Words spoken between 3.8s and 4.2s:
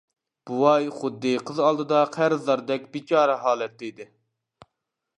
ئىدى.